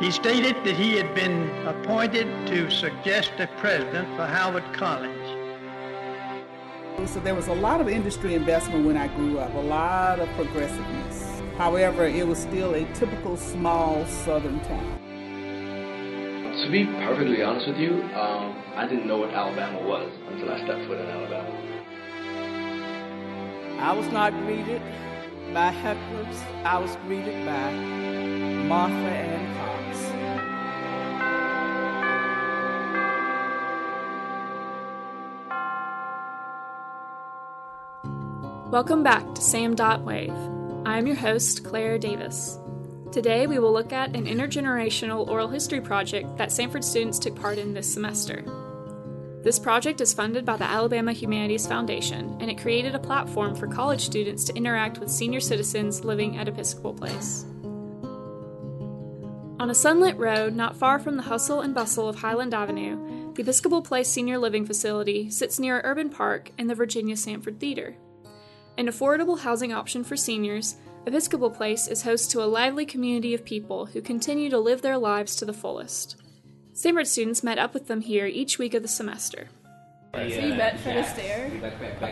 [0.00, 5.10] He stated that he had been appointed to suggest a president for Howard College.
[7.08, 10.28] So there was a lot of industry investment when I grew up, a lot of
[10.36, 11.42] progressiveness.
[11.56, 14.98] However, it was still a typical small southern town.
[16.62, 20.62] To be perfectly honest with you, um, I didn't know what Alabama was until I
[20.62, 21.50] stepped foot in Alabama.
[23.80, 24.80] I was not greeted
[25.52, 26.36] by hecklers.
[26.64, 27.72] I was greeted by
[28.68, 29.78] Martha and Cox.
[38.70, 40.34] Welcome back to Sam Dot Wave.
[40.84, 42.58] I'm your host, Claire Davis.
[43.10, 47.56] Today we will look at an intergenerational oral history project that Samford students took part
[47.56, 48.44] in this semester.
[49.42, 53.68] This project is funded by the Alabama Humanities Foundation, and it created a platform for
[53.68, 57.46] college students to interact with senior citizens living at Episcopal Place.
[59.60, 63.42] On a sunlit road not far from the hustle and bustle of Highland Avenue, the
[63.42, 67.96] Episcopal Place Senior Living Facility sits near an Urban Park and the Virginia Samford Theater.
[68.76, 73.44] An affordable housing option for seniors, Episcopal Place is host to a lively community of
[73.44, 76.16] people who continue to live their lives to the fullest.
[76.78, 79.48] Samford students met up with them here each week of the semester.
[80.14, 81.50] So you bet for the stare?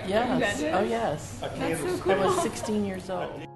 [0.09, 0.61] Yes.
[0.61, 1.39] Oh, yes.
[1.41, 2.13] That's so cool.
[2.13, 3.47] I was 16 years old.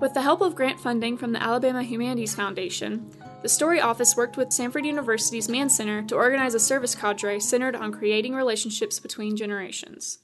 [0.00, 3.08] With the help of grant funding from the Alabama Humanities Foundation,
[3.42, 7.76] the STORI Office worked with Samford University's Mann Center to organize a service cadre centered
[7.76, 10.18] on creating relationships between generations.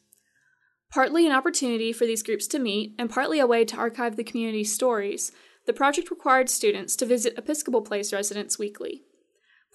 [0.91, 4.25] Partly an opportunity for these groups to meet, and partly a way to archive the
[4.25, 5.31] community's stories,
[5.67, 9.05] the project required students to visit Episcopal Place residents weekly.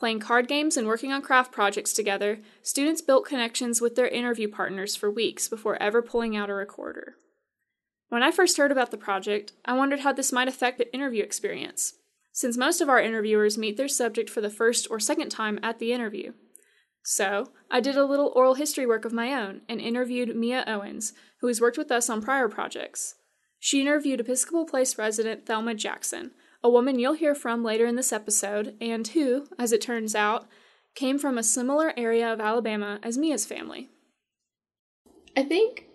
[0.05, 4.47] Playing card games and working on craft projects together, students built connections with their interview
[4.47, 7.15] partners for weeks before ever pulling out a recorder.
[8.09, 11.23] When I first heard about the project, I wondered how this might affect the interview
[11.23, 11.93] experience,
[12.31, 15.79] since most of our interviewers meet their subject for the first or second time at
[15.79, 16.33] the interview.
[17.03, 21.13] So, I did a little oral history work of my own and interviewed Mia Owens,
[21.41, 23.15] who has worked with us on prior projects.
[23.57, 26.29] She interviewed Episcopal Place resident Thelma Jackson,
[26.65, 30.47] a woman you'll hear from later in this episode, and who, as it turns out,
[30.95, 33.87] came from a similar area of Alabama as Mia's family.
[35.37, 35.85] I think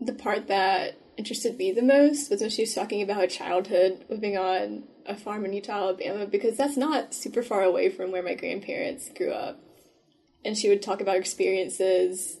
[0.00, 4.04] the part that interested me the most was when she was talking about her childhood
[4.08, 8.22] living on a farm in Eutaw, Alabama, because that's not super far away from where
[8.22, 9.60] my grandparents grew up.
[10.44, 12.38] And she would talk about experiences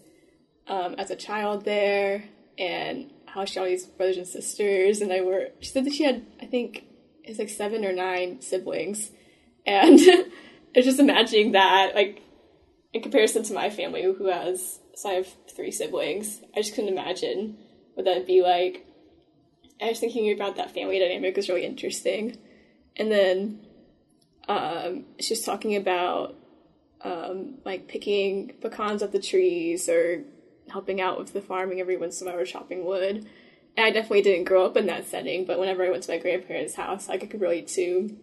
[0.66, 2.24] um, as a child there
[2.58, 5.00] and how she had all these brothers and sisters.
[5.00, 6.86] And I were, she said that she had, I think,
[7.28, 9.10] it's like seven or nine siblings.
[9.66, 9.98] And
[10.74, 12.22] it's just imagining that, like,
[12.92, 16.92] in comparison to my family, who has, so I have three siblings, I just couldn't
[16.92, 17.58] imagine
[17.94, 18.86] what that'd be like.
[19.80, 22.36] I was thinking about that family dynamic was really interesting.
[22.96, 23.60] And then
[24.48, 26.34] um, she was talking about
[27.02, 30.24] um, like picking pecans off the trees or
[30.68, 33.26] helping out with the farming every once in a while or chopping wood.
[33.78, 36.74] I definitely didn't grow up in that setting, but whenever I went to my grandparents'
[36.74, 38.16] house, I could relate to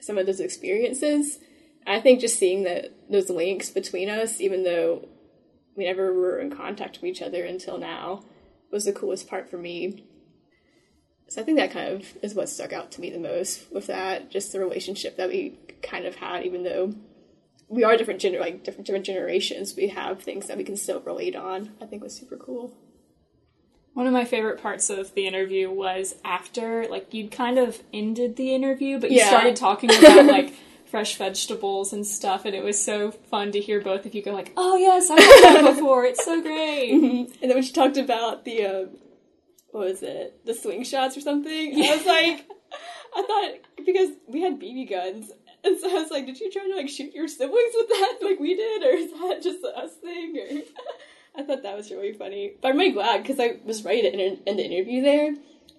[0.00, 1.38] some of those experiences.
[1.86, 5.08] I think just seeing that those links between us, even though
[5.76, 8.24] we never were in contact with each other until now,
[8.70, 10.04] was the coolest part for me.
[11.28, 13.86] So I think that kind of is what stuck out to me the most with
[13.86, 16.94] that, just the relationship that we kind of had, even though
[17.68, 21.00] we are different gener like different different generations, we have things that we can still
[21.00, 21.74] relate on.
[21.80, 22.74] I think was super cool.
[23.98, 28.36] One of my favorite parts of the interview was after, like, you'd kind of ended
[28.36, 29.26] the interview, but you Yeah.
[29.26, 30.54] started talking about, like,
[30.86, 34.30] fresh vegetables and stuff, and it was so fun to hear both of you go,
[34.30, 36.04] like, oh, yes, I've heard that before.
[36.04, 36.92] It's so great.
[36.92, 38.88] And then when she talked about the um,
[39.72, 41.90] what was it, the swing shots or something, yeah.
[41.90, 42.46] I was like,
[43.16, 45.32] I thought because we had BB guns,
[45.64, 48.18] and so I was like, did you try to like shoot your siblings with that
[48.22, 50.36] like we did, or is that just us thing?
[50.38, 50.60] Or
[51.38, 52.54] I thought that was really funny.
[52.60, 55.28] But I'm really glad because I was ready to inter- end the interview there,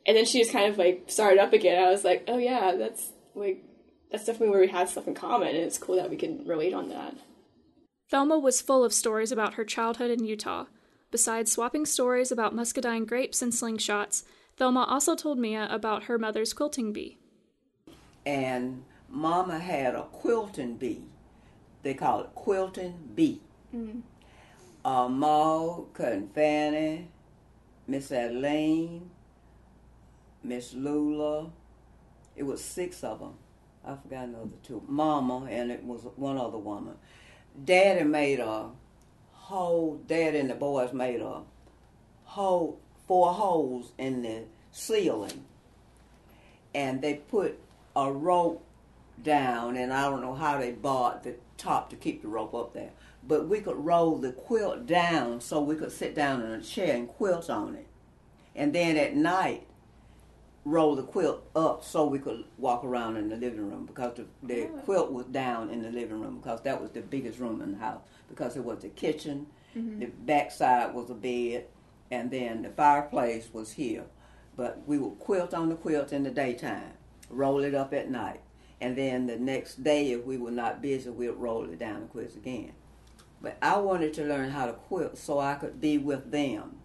[0.05, 1.83] and then she just kind of like started up again.
[1.83, 3.63] I was like, oh yeah, that's like
[4.09, 6.73] that's definitely where we have stuff in common, and it's cool that we can relate
[6.73, 7.15] on that.
[8.09, 10.67] Thelma was full of stories about her childhood in Eutaw.
[11.11, 14.23] Besides swapping stories about muscadine grapes and slingshots,
[14.57, 17.19] Thelma also told Mia about her mother's quilting bee.
[18.25, 21.01] and Mama had a quilting bee.
[21.81, 23.41] They call it quilting bee.
[23.75, 24.01] Mm-hmm.
[24.89, 27.07] Uh, Maud, Cousin Fanny,
[27.85, 29.11] Miss Adeline,
[30.43, 31.51] Miss Lula.
[32.35, 33.35] It was six of them.
[33.85, 34.81] I forgot another two.
[34.87, 36.95] Mama, and it was one other woman.
[37.63, 38.71] Daddy made a
[39.33, 40.01] hole.
[40.07, 41.41] Daddy and the boys made a
[42.23, 45.45] hole, four holes in the ceiling,
[46.73, 47.59] and they put
[47.95, 48.65] a rope
[49.21, 52.73] down, and I don't know how they bought the top to keep the rope up
[52.73, 52.89] there.
[53.27, 56.95] But we could roll the quilt down so we could sit down in a chair
[56.95, 57.87] and quilt on it.
[58.55, 59.67] And then at night,
[60.65, 64.25] roll the quilt up so we could walk around in the living room because the,
[64.43, 67.73] the quilt was down in the living room because that was the biggest room in
[67.73, 69.99] the house because it was the kitchen, mm-hmm.
[69.99, 71.65] the backside was a bed,
[72.11, 74.03] and then the fireplace was here.
[74.55, 76.93] But we would quilt on the quilt in the daytime,
[77.29, 78.41] roll it up at night,
[78.81, 82.09] and then the next day, if we were not busy, we'd roll it down and
[82.09, 82.73] quilt again.
[83.41, 86.77] But I wanted to learn how to quilt so I could be with them.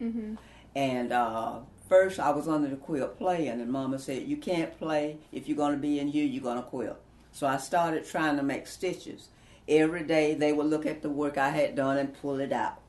[0.77, 5.19] And uh, first, I was under the quilt playing, and Mama said, "You can't play
[5.33, 6.25] if you're going to be in here.
[6.25, 7.01] You're going to quilt."
[7.33, 9.29] So I started trying to make stitches.
[9.69, 12.81] Every day, they would look at the work I had done and pull it out.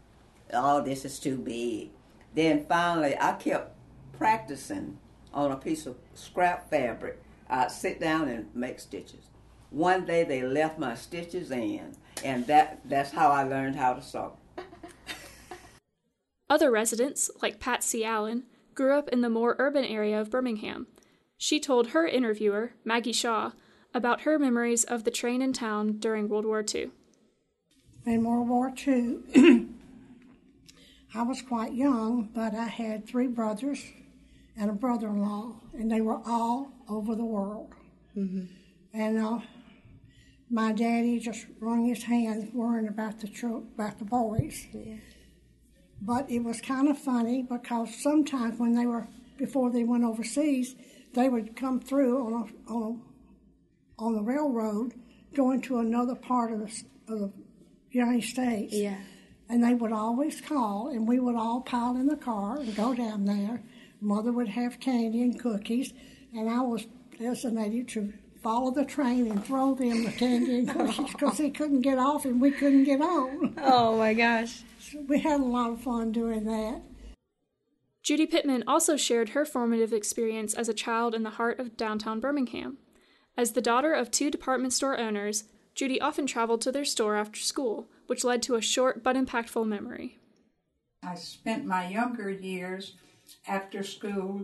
[0.53, 1.89] Oh, this is too big.
[2.35, 3.75] Then finally, I kept
[4.17, 4.99] practicing
[5.33, 7.21] on a piece of scrap fabric.
[7.49, 9.29] I'd sit down and make stitches.
[9.75, 14.37] One day, they left my stitches in, and that—that's how I learned how to sew.
[16.49, 18.43] Other residents, like Patsy Allen,
[18.73, 20.87] grew up in the more urban area of Birmingham.
[21.37, 23.51] She told her interviewer, Maggie Shaw,
[23.93, 26.91] about her memories of the train in town during World War II.
[28.05, 29.17] In World War II,
[31.13, 33.83] I was quite young, but I had three brothers
[34.55, 37.73] and a brother in law, and they were all over the world.
[38.15, 39.39] And uh,
[40.49, 44.67] my daddy just wrung his hands worrying about the, chil- about the boys.
[44.73, 44.97] Yeah.
[46.01, 49.07] But it was kind of funny because sometimes when they were,
[49.37, 50.75] before they went overseas,
[51.13, 54.93] they would come through on a, on a, on the railroad
[55.33, 56.83] going to another part of the,
[57.13, 57.31] of the
[57.91, 58.73] United States.
[58.73, 58.97] Yeah.
[59.49, 62.93] And they would always call, and we would all pile in the car and go
[62.93, 63.63] down there.
[64.01, 65.93] Mother would have candy and cookies,
[66.33, 66.87] and I was
[67.19, 68.13] designated to
[68.45, 70.67] follow the train and throw them the candy and
[71.07, 73.55] because they couldn't get off and we couldn't get on.
[73.63, 74.61] Oh my gosh.
[74.79, 76.83] So we had a lot of fun doing that.
[78.03, 82.19] Judy Pittman also shared her formative experience as a child in the heart of downtown
[82.19, 82.77] Birmingham.
[83.35, 87.39] As the daughter of two department store owners, Judy often traveled to their store after
[87.39, 90.19] school, which led to a short but impactful memory.
[91.01, 92.93] I spent my younger years
[93.47, 94.43] after school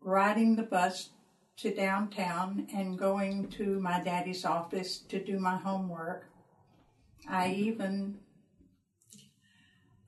[0.00, 1.10] riding the bus
[1.58, 6.26] to downtown and going to my daddy's office to do my homework.
[7.28, 8.18] I even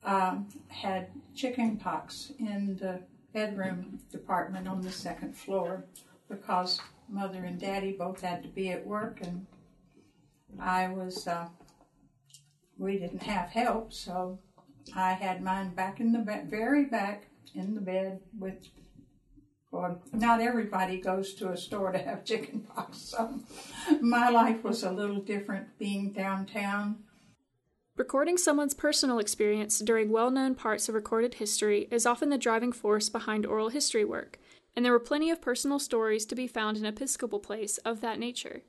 [0.03, 3.01] um, had chicken pox in the
[3.33, 5.85] bedroom department on the second floor
[6.29, 6.79] because
[7.09, 9.45] mother and daddy both had to be at work and
[10.59, 11.47] I was, uh,
[12.77, 14.39] we didn't have help, so
[14.95, 18.67] I had mine back in the ba- very back in the bed with.
[19.71, 23.39] Well, not everybody goes to a store to have chicken pox, so
[24.01, 27.03] my life was a little different being downtown.
[27.95, 32.71] Recording someone's personal experience during well known parts of recorded history is often the driving
[32.71, 34.39] force behind oral history work,
[34.75, 38.17] and there were plenty of personal stories to be found in Episcopal Place of that
[38.17, 38.63] nature.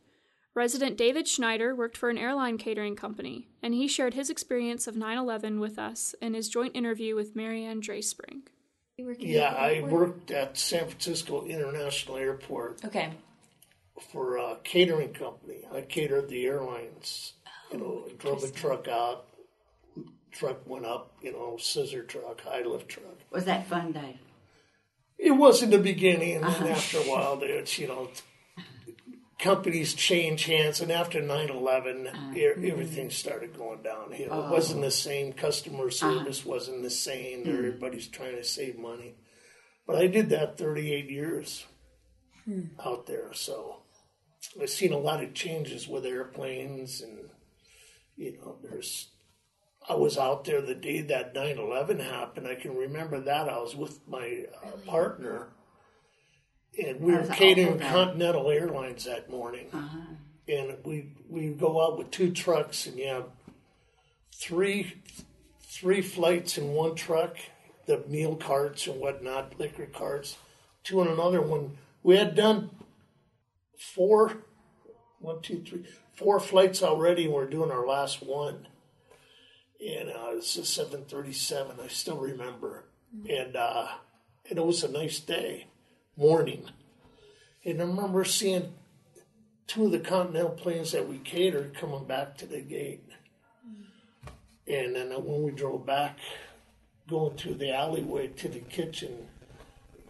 [0.52, 4.96] Resident David Schneider worked for an airline catering company, and he shared his experience of
[4.96, 7.80] 9 11 with us in his joint interview with Marianne
[9.02, 9.16] Drayspring.
[9.20, 13.10] Yeah, I worked at San Francisco International Airport Okay.
[14.12, 15.64] for a catering company.
[15.72, 17.34] I catered the airlines.
[17.72, 19.26] You know, drove a truck out,
[20.32, 23.16] truck went up, you know, scissor truck, high lift truck.
[23.30, 24.18] Was that fun, Dave?
[25.18, 26.68] It was in the beginning, and then uh-huh.
[26.68, 28.08] after a while, it's, you know,
[29.40, 32.64] companies change hands, and after 9 11, ah, hmm.
[32.64, 34.44] everything started going downhill.
[34.44, 34.90] It wasn't the oh.
[34.90, 35.90] same, customer uh-huh.
[35.90, 37.50] service wasn't the same, hmm.
[37.50, 39.14] everybody's trying to save money.
[39.86, 41.66] But I did that 38 years
[42.44, 42.66] hmm.
[42.84, 43.78] out there, so
[44.60, 47.30] I've seen a lot of changes with airplanes, and,
[48.16, 49.08] you know, there's.
[49.88, 52.46] I was out there the day that 9 11 happened.
[52.46, 53.48] I can remember that.
[53.48, 55.48] I was with my uh, partner
[56.78, 57.78] and we were catering.
[57.80, 59.98] Continental Airlines that morning, Uh-huh.
[60.48, 63.26] and we we go out with two trucks, and you have
[64.34, 64.94] three
[65.60, 67.36] three flights in one truck,
[67.86, 70.36] the meal carts and whatnot, liquor carts,
[70.84, 71.78] two in another one.
[72.02, 72.70] We had done
[73.78, 74.38] four,
[75.20, 75.84] one, two, three,
[76.14, 78.66] four flights already, and we're doing our last one.
[79.80, 82.84] And uh, it's a 737, I still remember.
[83.28, 83.88] And, uh,
[84.48, 85.68] and it was a nice day,
[86.20, 86.68] morning.
[87.64, 88.74] And I remember seeing
[89.66, 93.08] two of the Continental planes that we catered coming back to the gate.
[94.68, 96.18] And then when we drove back,
[97.08, 99.28] going through the alleyway to the kitchen,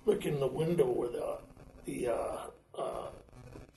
[0.05, 1.39] look in the window where the
[1.87, 2.39] the uh,
[2.77, 3.07] uh,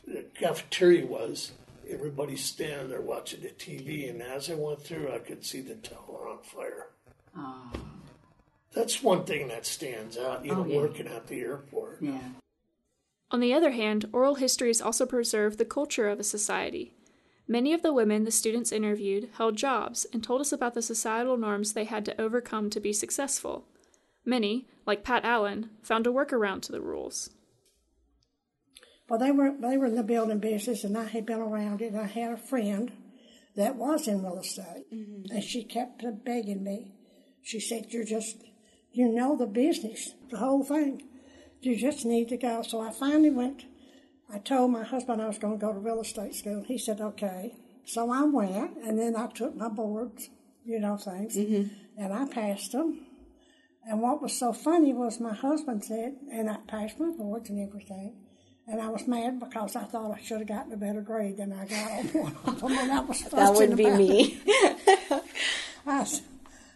[0.06, 1.54] the cafeteria was,
[1.90, 5.76] everybody's standing there watching the TV, and as I went through, I could see the
[5.76, 6.88] tower on fire.
[7.38, 7.72] Oh.
[8.76, 10.78] That's one thing that stands out, you Oh, know, yeah.
[10.78, 12.02] working at the airport.
[12.02, 12.20] Yeah.
[13.32, 16.94] On the other hand, oral histories also preserve the culture of a society.
[17.48, 21.38] Many of the women the students interviewed held jobs and told us about the societal
[21.38, 23.66] norms they had to overcome to be successful.
[24.26, 27.30] Many, like Pat Allen, found a workaround to the rules.
[29.10, 31.94] Well, they were they were in the building business, and I had been around it.
[31.94, 32.92] I had a friend
[33.56, 35.32] that was in real estate, mm-hmm.
[35.32, 36.94] and she kept begging me.
[37.42, 38.38] She said, "You're just,
[38.94, 41.02] you know the business, the whole thing.
[41.62, 43.66] You just need to go." So I finally went.
[44.34, 46.64] I told my husband I was going to go to real estate school.
[46.64, 50.30] He said, "Okay." So I went, and then I took my boards,
[50.64, 51.36] you know, things,
[51.98, 53.06] and I passed them.
[53.86, 57.68] And what was so funny was my husband said, and I passed my boards and
[57.68, 58.16] everything.
[58.66, 61.52] And I was mad because I thought I should have gotten a better grade than
[61.52, 62.72] I got on one of them.
[62.72, 64.42] And I was That wouldn't be me.
[65.86, 66.08] I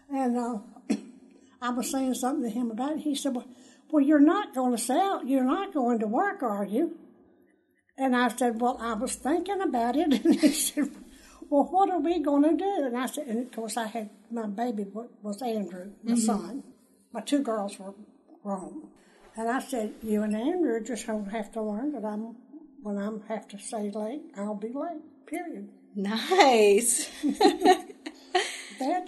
[0.10, 0.60] and uh,
[1.62, 3.00] I was saying something to him about it.
[3.00, 3.48] He said, well,
[3.90, 5.24] well, you're not going to sell.
[5.26, 6.98] You're not going to work, are you?
[7.98, 10.14] And I said, well, I was thinking about it.
[10.26, 10.90] And he said,
[11.50, 12.86] well, what are we going to do?
[12.86, 14.86] And I said, and of course, I had my baby
[15.24, 16.18] was Andrew, my Mhm.
[16.26, 16.64] son.
[17.14, 17.94] My two girls were
[18.44, 18.90] grown.
[19.36, 22.36] And I said, you and Andrew just have to learn that I'm,
[22.84, 25.70] when I have to stay late, I'll be late, period.
[25.96, 27.10] Nice.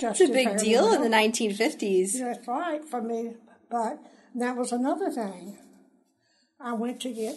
[0.01, 2.19] It's a big deal in the 1950s.
[2.19, 3.35] That's right for me.
[3.69, 3.99] But
[4.35, 5.57] that was another thing.
[6.59, 7.35] I went to get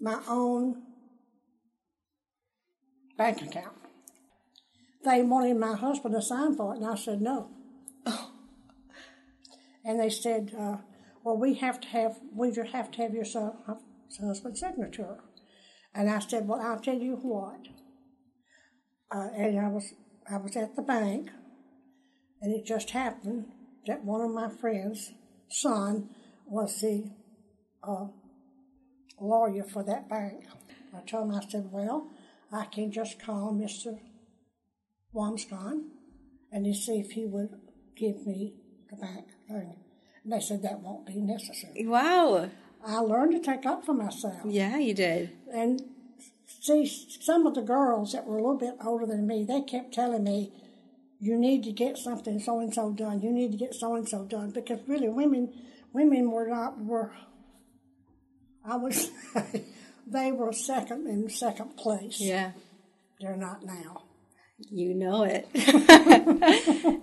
[0.00, 0.82] my own
[3.16, 3.76] bank account.
[5.04, 7.50] They wanted my husband to sign for it, and I said no.
[9.84, 10.76] And they said, uh,
[11.24, 13.52] "Well, we have to have we just have to have your son,
[14.20, 15.18] husband's signature."
[15.92, 17.66] And I said, "Well, I'll tell you what."
[19.10, 19.92] Uh, and I was
[20.30, 21.30] I was at the bank,
[22.40, 23.46] and it just happened
[23.86, 25.12] that one of my friends'
[25.48, 26.10] son
[26.46, 27.10] was the
[27.82, 28.06] uh,
[29.20, 30.44] lawyer for that bank.
[30.94, 32.08] I told him, I said, well,
[32.52, 33.98] I can just call Mr.
[35.14, 35.88] Wamscon
[36.50, 37.50] and see if he would
[37.96, 38.54] give me
[38.90, 39.76] the bank thing.
[40.22, 41.86] And they said that won't be necessary.
[41.86, 42.50] Wow.
[42.84, 44.40] I learned to take up for myself.
[44.44, 45.30] Yeah, you did.
[45.52, 45.82] And
[46.62, 46.86] see,
[47.20, 50.24] some of the girls that were a little bit older than me, they kept telling
[50.24, 50.52] me,
[51.20, 53.20] you need to get something so and so done.
[53.20, 55.52] You need to get so and so done because really, women,
[55.92, 57.12] women were not were.
[58.64, 59.10] I was,
[60.06, 62.20] they were second in second place.
[62.20, 62.52] Yeah.
[63.20, 64.04] They're not now.
[64.70, 65.48] You know it.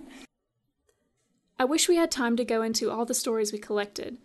[1.58, 4.16] I wish we had time to go into all the stories we collected.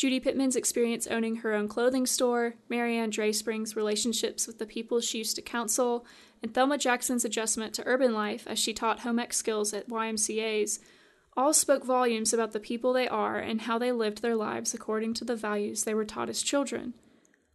[0.00, 5.18] Judy Pittman's experience owning her own clothing store, Marianne Drayspring's relationships with the people she
[5.18, 6.06] used to counsel,
[6.42, 10.78] and Thelma Jackson's adjustment to urban life as she taught home ec skills at YMCAs
[11.36, 15.12] all spoke volumes about the people they are and how they lived their lives according
[15.12, 16.94] to the values they were taught as children.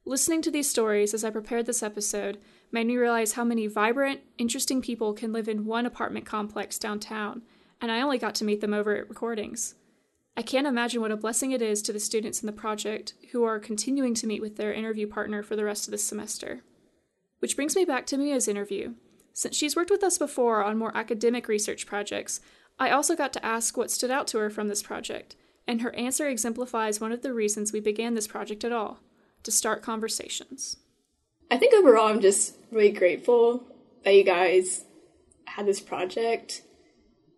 [0.05, 2.37] Listening to these stories as I prepared this episode
[2.71, 7.41] made me realize how many vibrant, interesting people can live in one apartment complex downtown,
[7.81, 9.73] and I only got to meet them over at recordings.
[10.37, 13.43] I can't imagine what a blessing it is to the students in the project who
[13.43, 16.61] are continuing to meet with their interview partner for the rest of this semester.
[17.39, 18.95] Which brings me back to Mia's interview.
[19.33, 22.41] Since she's worked with us before on more academic research projects,
[22.77, 25.35] I also got to ask what stood out to her from this project,
[25.67, 28.99] and her answer exemplifies one of the reasons we began this project at all
[29.43, 30.77] to start conversations.
[31.49, 33.63] I think overall, I'm just really grateful
[34.03, 34.83] that you guys
[35.45, 36.63] had this project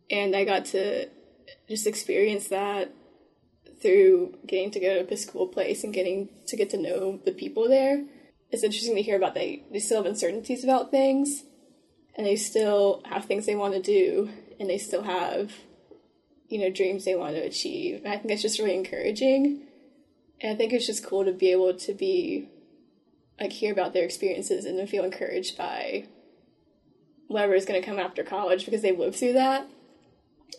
[0.09, 1.09] and I got to
[1.67, 2.93] just experience that
[3.81, 7.67] through getting to go to Episcopal Place and getting to get to know the people
[7.67, 8.03] there.
[8.49, 11.43] It's interesting to hear about they they still have uncertainties about things
[12.15, 15.51] and they still have things they want to do and they still have
[16.47, 18.03] you know dreams they want to achieve.
[18.03, 19.63] And I think that's just really encouraging.
[20.39, 22.49] And I think it's just cool to be able to be
[23.39, 26.05] like hear about their experiences and then feel encouraged by
[27.27, 29.69] whatever is going to come after college because they've lived through that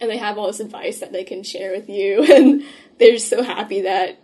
[0.00, 2.24] and they have all this advice that they can share with you.
[2.34, 2.64] And
[2.98, 4.20] they're just so happy that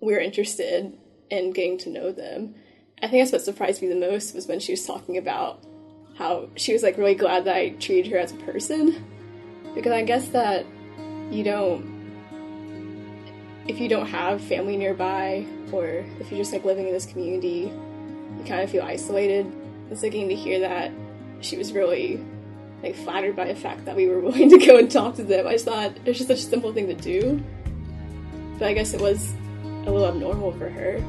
[0.00, 0.96] we're interested
[1.30, 2.54] in getting to know them.
[3.02, 5.62] I think that's what surprised me the most was when she was talking about
[6.16, 9.04] how she was like really glad that i treated her as a person.
[9.74, 10.64] Because i guess that
[11.30, 11.94] you don't
[13.68, 17.72] if you don't have family nearby or if you're just like living in this community
[18.38, 19.50] you kind of feel isolated.
[19.90, 20.90] It's like getting to hear that
[21.40, 22.24] she was really
[22.82, 25.46] like flattered by the fact that we were willing to go and talk to them.
[25.46, 27.42] I just thought it's just such a simple thing to do.
[28.58, 31.00] But i guess it was a little abnormal for her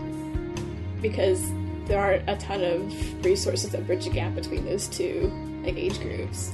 [1.02, 1.50] because
[1.86, 5.32] there aren't a ton of resources that bridge the gap between those two
[5.64, 6.54] like age groups.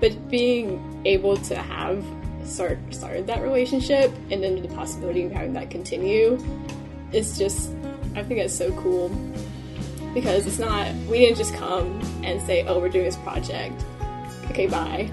[0.00, 2.04] But being able to have
[2.44, 6.38] start started that relationship and then the possibility of having that continue
[7.12, 7.70] is just
[8.14, 9.08] I think that's so cool.
[10.12, 13.84] Because it's not we didn't just come and say oh we're doing this project
[14.50, 15.10] okay bye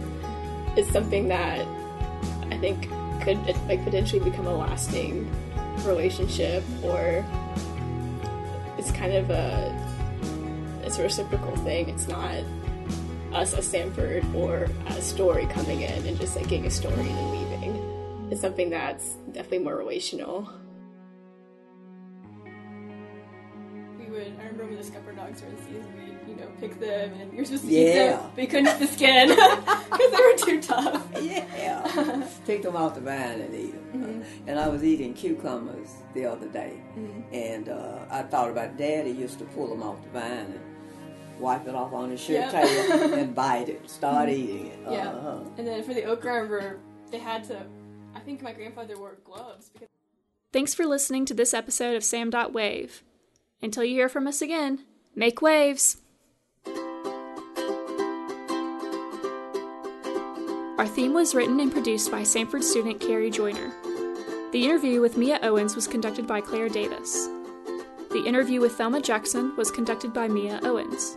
[0.75, 1.65] it's something that
[2.49, 2.89] I think
[3.21, 3.37] could
[3.67, 5.29] like potentially become a lasting
[5.85, 7.25] relationship or
[8.77, 9.83] it's kind of a
[10.83, 11.89] it's a reciprocal thing.
[11.89, 12.43] It's not
[13.31, 17.07] us as Samford or a story coming in and just like getting a story and
[17.07, 18.29] then leaving.
[18.31, 20.49] It's something that's definitely more relational.
[23.97, 26.02] We would I remember when the scuppernongs were in season
[26.59, 28.17] pick them and you're supposed to eat Yeah.
[28.17, 32.27] them but you couldn't eat the skin because they were too tough Yeah.
[32.45, 34.01] Take them off the vine and eat them.
[34.23, 34.49] Mm-hmm.
[34.49, 37.23] And I was eating cucumbers the other day, Mhm.
[37.31, 40.59] and uh, I thought about Daddy used to pull them off the vine and
[41.39, 42.51] wipe it off on his shirt Yep.
[42.51, 44.33] tail and bite it, start Mhm.
[44.37, 44.79] eating it.
[44.89, 45.09] Yeah.
[45.09, 45.39] Uh-huh.
[45.57, 46.79] And then for the okra, I remember
[47.11, 47.61] they had to.
[48.15, 49.87] I think my grandfather wore gloves because.
[50.51, 53.03] Thanks for listening to this episode of Sam Wave.
[53.61, 55.97] Until you hear from us again, make waves!
[60.77, 63.71] Our theme was written and produced by Samford student Carrie Joyner.
[64.51, 67.27] The interview with Mia Owens was conducted by Claire Davis.
[68.09, 71.15] The interview with Thelma Jackson was conducted by Mia Owens.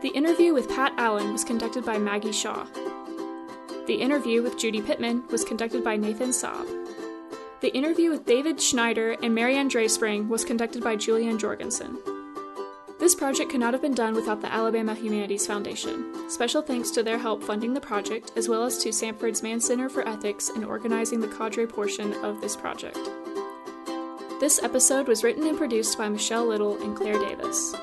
[0.00, 2.66] The interview with Pat Allen was conducted by Maggie Shaw.
[3.86, 6.66] The interview with Judy Pittman was conducted by Nathan Saab.
[7.60, 11.98] The interview with David Schneider and Marianne Drayspring was conducted by Julian Jorgensen.
[13.04, 16.30] This project could not have been done without the Alabama Humanities Foundation.
[16.30, 19.90] Special thanks to their help funding the project, as well as to Samford's Mann Center
[19.90, 22.98] for Ethics in organizing the cadre portion of this project.
[24.40, 27.74] This episode was written and produced by Michelle Little and Claire Davis.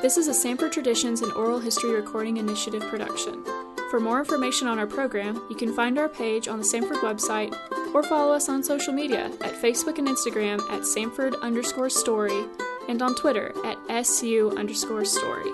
[0.00, 3.44] This is a Sanford Traditions and Oral History Recording Initiative production.
[3.90, 7.56] For more information on our program, you can find our page on the Samford website
[7.94, 12.44] or follow us on social media at Facebook and Instagram at Samford underscore story
[12.88, 15.50] and on Twitter at SU underscore story.